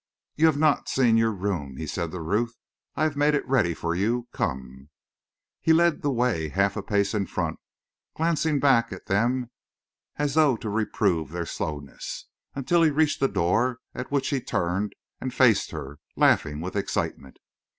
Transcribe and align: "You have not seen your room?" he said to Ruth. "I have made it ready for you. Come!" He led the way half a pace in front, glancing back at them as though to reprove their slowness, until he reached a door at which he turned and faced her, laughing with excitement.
"You 0.35 0.47
have 0.47 0.57
not 0.57 0.89
seen 0.89 1.15
your 1.15 1.29
room?" 1.31 1.77
he 1.77 1.85
said 1.85 2.09
to 2.09 2.19
Ruth. 2.21 2.55
"I 2.95 3.03
have 3.03 3.15
made 3.15 3.35
it 3.35 3.47
ready 3.47 3.75
for 3.75 3.93
you. 3.93 4.27
Come!" 4.33 4.89
He 5.61 5.73
led 5.73 6.01
the 6.01 6.09
way 6.09 6.49
half 6.49 6.75
a 6.75 6.81
pace 6.81 7.13
in 7.13 7.27
front, 7.27 7.59
glancing 8.15 8.59
back 8.59 8.91
at 8.91 9.05
them 9.05 9.51
as 10.15 10.33
though 10.33 10.57
to 10.57 10.69
reprove 10.71 11.29
their 11.29 11.45
slowness, 11.45 12.25
until 12.55 12.81
he 12.81 12.89
reached 12.89 13.21
a 13.21 13.27
door 13.27 13.77
at 13.93 14.11
which 14.11 14.29
he 14.29 14.41
turned 14.41 14.93
and 15.19 15.31
faced 15.35 15.69
her, 15.69 15.99
laughing 16.15 16.61
with 16.61 16.75
excitement. 16.75 17.37